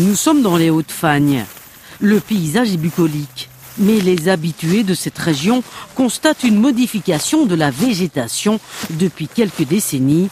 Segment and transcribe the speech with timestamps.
[0.00, 1.44] Nous sommes dans les Hauts-de-Fagne.
[2.00, 3.50] Le paysage est bucolique.
[3.78, 5.64] Mais les habitués de cette région
[5.96, 10.28] constatent une modification de la végétation depuis quelques décennies.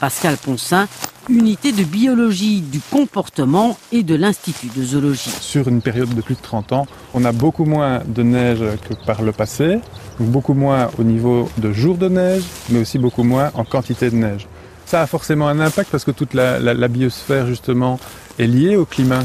[0.00, 0.88] Pascal Poncin,
[1.28, 5.34] unité de biologie du comportement et de l'Institut de zoologie.
[5.40, 8.94] Sur une période de plus de 30 ans, on a beaucoup moins de neige que
[9.04, 9.80] par le passé,
[10.18, 14.16] beaucoup moins au niveau de jours de neige, mais aussi beaucoup moins en quantité de
[14.16, 14.48] neige.
[14.90, 18.00] Ça a forcément un impact parce que toute la, biosphère justement
[18.40, 19.24] est liée au climat.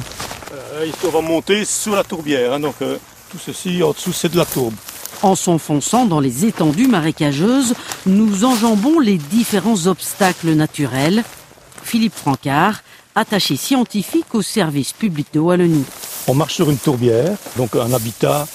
[0.53, 2.97] Euh, il va monter sous la tourbière, hein, donc euh,
[3.31, 4.73] tout ceci en dessous c'est de la tourbe.
[5.21, 7.73] En s'enfonçant dans les étendues marécageuses,
[8.05, 11.23] nous enjambons les différents obstacles naturels.
[11.83, 12.81] Philippe Francard,
[13.15, 15.85] attaché scientifique au service public de Wallonie.
[16.27, 18.47] On marche sur une tourbière, donc un habitat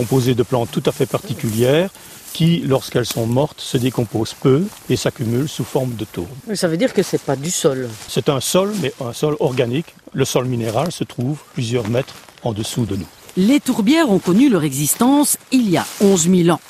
[0.00, 1.90] composé de plantes tout à fait particulières
[2.32, 6.30] qui, lorsqu'elles sont mortes, se décomposent peu et s'accumulent sous forme de tourbe.
[6.54, 9.36] Ça veut dire que ce n'est pas du sol C'est un sol, mais un sol
[9.40, 9.94] organique.
[10.14, 13.06] Le sol minéral se trouve plusieurs mètres en dessous de nous.
[13.36, 16.60] Les tourbières ont connu leur existence il y a 11 000 ans.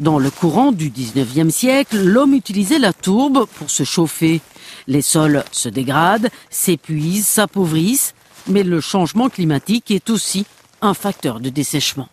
[0.00, 4.40] Dans le courant du 19e siècle, l'homme utilisait la tourbe pour se chauffer.
[4.88, 8.14] Les sols se dégradent, s'épuisent, s'appauvrissent,
[8.48, 10.46] mais le changement climatique est aussi
[10.80, 12.08] un facteur de dessèchement.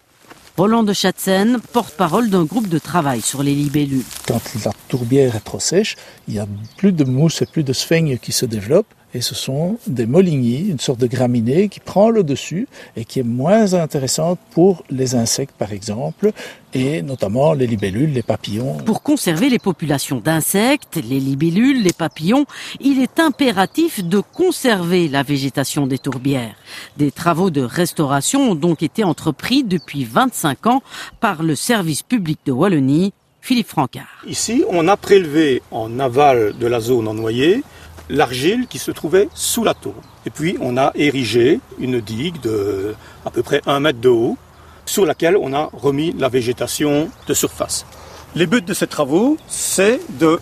[0.59, 4.03] Roland de Chatzen, porte-parole d'un groupe de travail sur les libellules.
[4.27, 5.95] Quand la tourbière est trop sèche,
[6.27, 9.35] il y a plus de mousse et plus de sphènes qui se développent et ce
[9.35, 13.73] sont des molignies, une sorte de graminée qui prend le dessus et qui est moins
[13.73, 16.31] intéressante pour les insectes par exemple,
[16.73, 18.77] et notamment les libellules, les papillons.
[18.85, 22.45] Pour conserver les populations d'insectes, les libellules, les papillons,
[22.79, 26.55] il est impératif de conserver la végétation des tourbières.
[26.97, 30.83] Des travaux de restauration ont donc été entrepris depuis 25 ans
[31.19, 34.23] par le service public de Wallonie, Philippe Francard.
[34.27, 37.63] Ici, on a prélevé en aval de la zone en noyer
[38.09, 39.95] l'argile qui se trouvait sous la tour.
[40.25, 44.37] Et puis on a érigé une digue de à peu près un mètre de haut
[44.85, 47.85] sur laquelle on a remis la végétation de surface.
[48.35, 50.39] Les buts de ces travaux, c'est de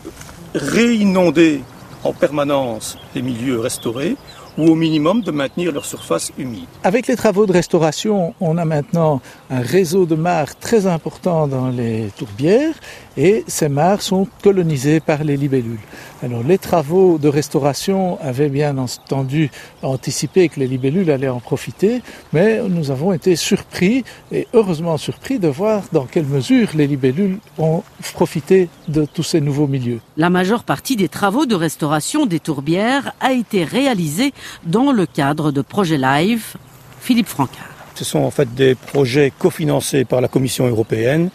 [0.56, 1.62] réinonder
[2.04, 4.16] en permanence les milieux restaurés
[4.58, 6.66] ou au minimum de maintenir leur surface humide.
[6.84, 11.70] Avec les travaux de restauration, on a maintenant un réseau de mares très important dans
[11.70, 12.76] les tourbières
[13.18, 15.80] et ces mares sont colonisées par les libellules.
[16.24, 19.52] Alors les travaux de restauration avaient bien entendu
[19.84, 22.02] anticipé que les libellules allaient en profiter,
[22.34, 27.38] mais nous avons été surpris et heureusement surpris de voir dans quelle mesure les libellules
[27.58, 30.00] ont profité de tous ces nouveaux milieux.
[30.16, 34.34] La majeure partie des travaux de restauration des tourbières a été réalisée
[34.66, 36.56] dans le cadre de projets Live.
[37.00, 37.68] Philippe Francard.
[37.96, 41.30] Ce sont en fait des projets cofinancés par la Commission européenne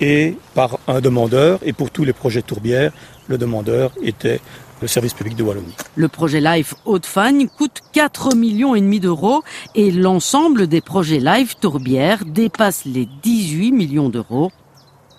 [0.00, 1.60] et par un demandeur.
[1.64, 2.92] Et pour tous les projets tourbières,
[3.28, 4.40] le demandeur était
[4.80, 5.74] le service public de Wallonie.
[5.94, 9.42] Le projet LIFE Haute-Fagne coûte 4 millions et demi d'euros
[9.76, 14.50] et l'ensemble des projets LIFE Tourbière dépasse les 18 millions d'euros.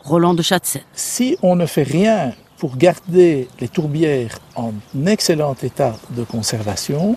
[0.04, 0.82] Roland de Chatzen.
[0.94, 4.74] Si on ne fait rien pour garder les tourbières en
[5.06, 7.16] excellent état de conservation,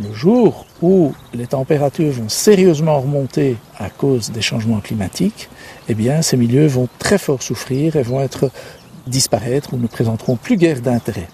[0.00, 5.48] le jour où les températures vont sérieusement remonter à cause des changements climatiques,
[5.88, 8.50] eh bien, ces milieux vont très fort souffrir et vont être
[9.06, 11.28] disparaître ou ne présenteront plus guère d'intérêt.